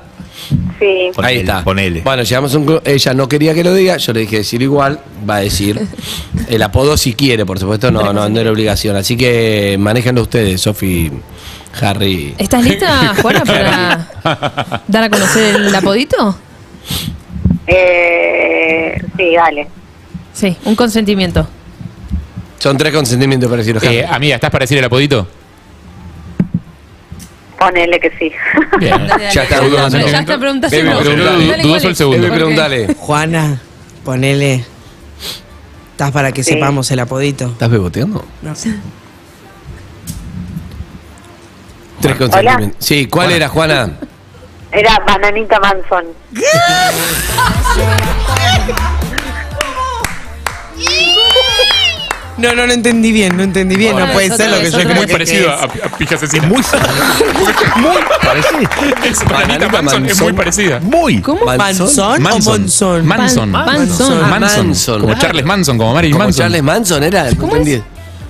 [0.49, 1.11] Sí.
[1.15, 1.65] Ponele, ahí está.
[1.65, 2.01] Ponele.
[2.03, 2.81] Bueno, llegamos a un.
[2.85, 5.81] Ella no quería que lo diga, yo le dije decirlo igual, va a decir.
[6.49, 8.97] El apodo si quiere, por supuesto, no, no, no era obligación.
[8.97, 11.11] Así que manéjenlo ustedes, Sofi,
[11.81, 12.35] Harry.
[12.39, 16.39] ¿Estás lista, Juana, para dar a conocer el apodito?
[17.67, 19.69] Eh, sí, dale.
[20.33, 21.47] Sí, un consentimiento.
[22.59, 23.99] Son tres consentimientos para decirlo, Harry.
[23.99, 25.29] Eh, amiga, ¿estás para decir el apodito?
[27.59, 28.33] Ponele que sí.
[28.79, 29.09] Bien.
[29.33, 29.99] Ya está, dudoso.
[29.99, 30.77] ya está preguntando.
[30.77, 31.47] Preguntale.
[31.47, 32.27] ¿cuál Dudoso el segundo.
[32.27, 32.95] Eve, preguntale.
[32.95, 33.61] Juana,
[34.05, 34.65] ponele.
[35.93, 36.53] ¿Estás para que Sí.
[36.55, 37.47] sepamos el apodito?
[37.47, 38.25] ¿Estás beboteando?
[38.43, 38.55] No.
[42.01, 42.77] Tres consentimientos.
[42.85, 43.91] Sí, ¿cuál era, Juana?
[44.71, 46.05] Era Bananita Manson.
[52.39, 53.97] No, no, no entendí bien, no entendí bien.
[53.97, 55.61] No puede ser lo que yo creo Muy que parecido es.
[55.61, 56.47] a, a Pija Asesina.
[56.47, 56.63] Muy,
[57.77, 58.61] muy parecido.
[59.05, 60.37] Es Bananita Manson es muy Manson.
[60.37, 60.81] parecida.
[60.81, 61.21] Muy.
[61.21, 61.45] ¿Cómo?
[61.45, 62.23] ¿Manson o Monson?
[62.23, 62.69] Manson.
[63.07, 63.55] Pan- Manson.
[63.57, 64.31] Ah, Manson.
[64.31, 65.01] Manson.
[65.01, 65.15] Como.
[65.19, 66.43] Charles Manson, como Marilyn ¿Como Manson.
[66.45, 67.25] Charles Manson era?
[67.33, 67.83] No entendí.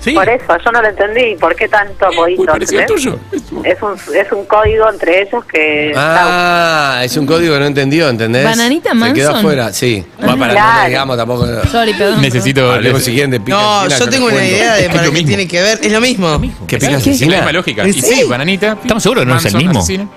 [0.09, 0.15] Sí.
[0.15, 1.35] Por eso, yo no lo entendí.
[1.39, 2.53] ¿Por qué tanto apodito?
[2.53, 2.85] ¿entendés?
[2.87, 3.17] tuyo.
[3.63, 5.93] Es un, es un código entre ellos que...
[5.95, 8.43] Ah, es un código que no entendió, ¿entendés?
[8.43, 9.35] Bananita Se quedó Manson.
[9.37, 10.05] afuera, sí.
[10.19, 10.81] Bueno, para no Claro.
[10.83, 11.47] le digamos tampoco.
[11.71, 12.21] Sorry, perdón.
[12.21, 12.71] Necesito.
[12.71, 13.39] Hablemos siguiente.
[13.39, 14.55] pica No, asesina, yo tengo una recuerdo.
[14.55, 15.27] idea de Es para lo qué mismo.
[15.27, 15.79] tiene que ver.
[15.81, 16.41] Es lo mismo.
[16.67, 17.35] ¿Qué pica Es la asesina?
[17.37, 17.83] misma lógica.
[17.83, 18.77] ¿En Y sí, bananita.
[18.81, 19.79] ¿Estamos seguros que no es el Manson, mismo?
[19.79, 20.07] asesina.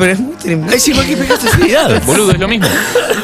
[0.00, 0.72] Pero es muy tremendo.
[0.78, 2.02] Sí, ¿por qué pica asesinidad?
[2.06, 2.66] Boludo, es lo mismo.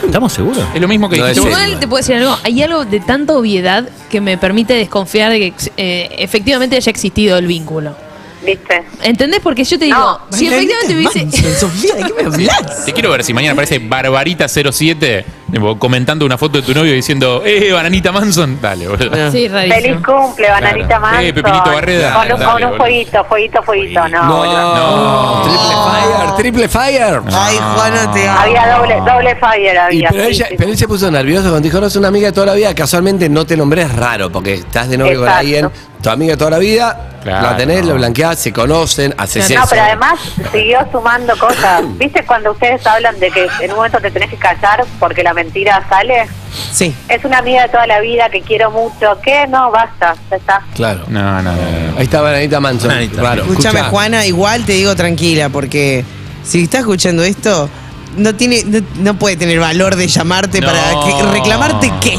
[0.04, 0.62] ¿Estamos seguros?
[0.74, 1.60] Es lo mismo que No, dijiste es vos.
[1.62, 5.38] Igual te puedo decir algo, hay algo de tanta obviedad que me permite desconfiar de
[5.38, 7.96] que eh, efectivamente haya existido el vínculo.
[8.44, 8.84] ¿Viste?
[9.02, 9.40] ¿Entendés?
[9.42, 11.54] Porque yo te digo, No, si efectivamente hubiese...
[11.58, 12.84] Sofía, ¿de qué me hablas?
[12.84, 15.45] Te quiero ver si mañana aparece Barbarita07 tipo,
[15.78, 18.58] comentando una foto de tu novio diciendo, ¡eh, Bananita Manson!
[18.60, 19.30] Dale, boludo.
[19.30, 21.00] Sí, Feliz cumple, Bananita Claro.
[21.02, 21.24] Manson.
[21.24, 22.12] Eh, Pepinito Barreda.
[22.14, 22.76] Con un, Dale, con un boludo.
[22.78, 24.08] fueguito, fueguito, fueguito.
[24.08, 25.42] No, No, boludo.
[25.44, 27.20] triple fire, triple fire.
[27.32, 28.40] Ay, Juana, te amo.
[28.40, 30.08] Había doble, doble fire, Y, había.
[30.10, 32.26] pero, sí, ella, sí, pero él se puso nervioso cuando dijo, no, es una amiga
[32.26, 35.28] de toda la vida, casualmente no te nombré, es raro, porque estás de novio con
[35.28, 35.70] alguien,
[36.02, 37.50] tu amiga de toda la vida, Claro.
[37.50, 39.50] la tenés, lo blanqueás, se conocen, haces.
[39.50, 39.66] No, eso.
[39.68, 40.20] pero además
[40.52, 41.82] siguió sumando cosas.
[41.98, 45.32] ¿Viste cuando ustedes hablan de que en un momento te tenés que callar porque la
[45.36, 46.26] mentira sale?
[46.72, 46.92] Sí.
[47.08, 49.18] Es una amiga de toda la vida que quiero mucho.
[49.22, 49.46] ¿Qué?
[49.46, 50.62] No, basta, ya está.
[50.74, 51.04] Claro.
[51.08, 51.52] No, no, no.
[51.52, 51.98] no.
[51.98, 52.88] Ahí está Bananita Manson.
[52.88, 53.22] Bananita.
[53.22, 53.42] Raro.
[53.42, 53.90] Escúchame, Escuchá.
[53.90, 56.04] Juana, igual te digo tranquila, porque
[56.42, 57.70] si estás escuchando esto,
[58.16, 60.66] no tiene, no, no puede tener valor de llamarte No.
[60.66, 62.18] para que, reclamarte qué.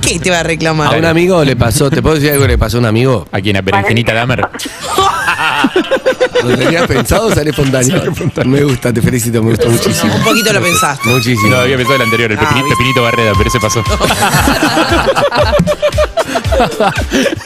[0.00, 0.94] ¿Qué te va a reclamar?
[0.94, 3.26] A un amigo le pasó, ¿te puedo decir algo que le pasó a un amigo?
[3.30, 3.56] ¿A quién?
[3.56, 4.48] ¿A Berenjenita Dahmer?
[6.44, 8.02] Lo tenías pensado, sale espontáneo.
[8.44, 10.14] Me gusta, te felicito, me gustó muchísimo.
[10.14, 11.08] Un poquito lo pensaste.
[11.08, 11.50] Muchísimo.
[11.50, 12.76] No, había pensado el anterior, el Ah, Pepinito, ¿viste?
[12.76, 13.82] Pepinito Barreda, pero ese pasó.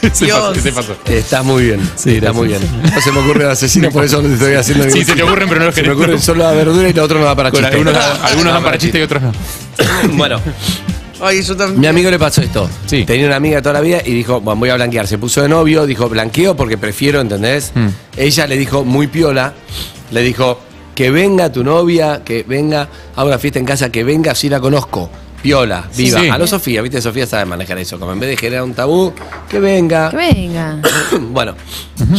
[0.01, 0.37] ese Dios.
[0.39, 0.95] pasó, ese pasó.
[1.05, 2.35] Estás muy bien, sí, está gracias.
[2.35, 2.61] muy bien.
[2.95, 5.05] No se me ocurre el asesino, por eso no te estoy haciendo Sí, ningún se
[5.05, 5.23] te chiste.
[5.23, 6.01] ocurren, pero no los Se me querés.
[6.03, 7.75] ocurre solo la verdura y la otra no da para Con chiste.
[7.75, 9.31] algunos, algunos dan para chiste y otros no.
[10.13, 10.41] Bueno,
[11.19, 11.79] Ay, yo también.
[11.79, 12.69] mi amigo le pasó esto.
[12.85, 13.05] Sí.
[13.05, 15.07] Tenía una amiga toda la vida y dijo, bueno, voy a blanquear.
[15.07, 17.71] Se puso de novio, dijo, blanqueo porque prefiero, ¿entendés?
[17.73, 17.87] Mm.
[18.17, 19.53] Ella le dijo, muy piola,
[20.11, 20.59] le dijo,
[20.97, 24.59] que venga tu novia, que venga a una fiesta en casa, que venga, si la
[24.59, 25.09] conozco.
[25.43, 26.21] Piola, viva.
[26.21, 26.29] Sí.
[26.29, 27.99] A lo Sofía, viste, Sofía sabe manejar eso.
[27.99, 29.13] Como en vez de generar un tabú,
[29.47, 30.09] que venga.
[30.09, 30.81] Que venga.
[31.31, 31.55] bueno,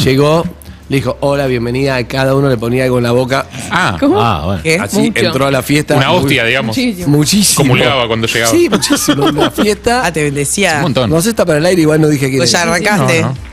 [0.04, 0.44] llegó,
[0.88, 1.96] le dijo, hola, bienvenida.
[1.96, 3.46] A cada uno le ponía algo en la boca.
[3.70, 4.20] Ah, ¿Cómo?
[4.22, 4.62] Ah, bueno.
[4.62, 4.78] ¿Qué?
[4.78, 5.24] Así Mucho.
[5.26, 5.96] entró a la fiesta.
[5.96, 6.76] una muy- hostia, digamos.
[6.76, 7.08] Muchísimo.
[7.08, 7.56] Muchísimo.
[7.62, 8.50] Comulgaba cuando llegaba.
[8.52, 9.26] Sí, muchísimo.
[9.26, 10.02] Una fiesta.
[10.04, 10.76] Ah, te bendecía.
[10.76, 11.10] Un montón.
[11.10, 12.38] No sé, está para el aire, igual no dije que.
[12.38, 13.22] Pues ya arrancaste.
[13.22, 13.48] No, no.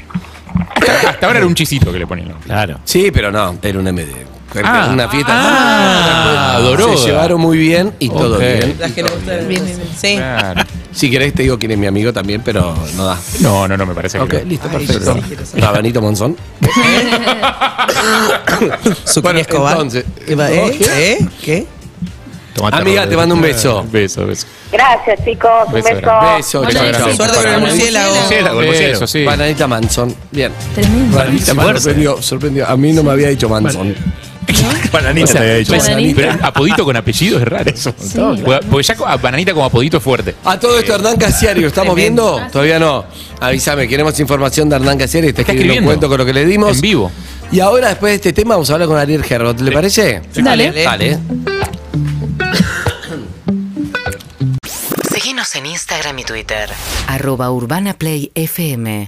[1.09, 2.33] Hasta ahora era un chisito que le ponían.
[2.45, 2.79] Claro.
[2.85, 4.05] Sí, pero no, era un MD.
[4.63, 4.89] Ah.
[4.91, 5.33] una fiesta.
[5.35, 6.95] Ah, Doroda.
[6.97, 8.39] Se llevaron muy bien y todo Ok.
[8.41, 8.75] bien.
[8.79, 9.47] Las que le gustan.
[9.47, 9.89] Bien, bien, bien.
[9.99, 10.15] Sí.
[10.15, 10.61] Claro.
[10.93, 13.17] Si querés te digo quién es mi amigo también, pero no da.
[13.41, 14.45] No, no, no, me parece Ok, que no.
[14.45, 15.17] listo, Ay, perfecto.
[15.53, 15.59] sí.
[15.59, 16.37] Rabanito Monzón.
[19.05, 19.73] Zucchini Bueno, Escobar.
[19.73, 20.77] entonces- ¿Qué va- ¿Eh?
[20.79, 21.27] ¿Eh?
[21.43, 21.65] ¿Qué?
[22.53, 23.85] Tomate Amiga, te mando un beso.
[23.91, 24.47] Beso, beso.
[24.71, 25.51] Gracias, chicos.
[25.67, 26.01] Un Beso beso.
[26.37, 26.99] Beso, chao, beso.
[26.99, 27.13] chao.
[27.15, 28.57] Suerte con el murciélago.
[28.59, 29.25] Beso, sí.
[29.25, 30.15] Bananita Manson.
[30.31, 30.53] Bien.
[30.73, 31.17] Tremendo.
[31.17, 32.65] Bananita sorprendió, sorprendió.
[32.69, 33.93] A mí no me había dicho Manson.
[34.91, 35.71] Bananita O sea, te había dicho.
[35.71, 35.91] Bananita.
[35.93, 36.15] Bananita.
[36.37, 37.69] Pero apodito con apellido es raro.
[37.69, 37.93] Eso.
[37.93, 40.35] Porque porque ya co- a Bananita como apodito es fuerte.
[40.43, 42.41] A todo esto, Hernán Casiari, ¿lo estamos viendo?
[42.51, 43.05] Todavía no.
[43.39, 45.27] Avísame, queremos información de Hernán Casiari.
[45.29, 46.75] Está escribiendo un cuento con lo que le dimos.
[46.75, 47.11] En vivo.
[47.51, 49.59] Y ahora, después de este tema, vamos a hablar con Ariel Gerrot.
[49.59, 50.21] ¿Le parece?
[50.35, 50.71] Dale.
[50.83, 51.19] Dale.
[55.11, 56.69] Seguinos en Instagram y Twitter.
[57.07, 59.05] Arroba Urbana Play FM.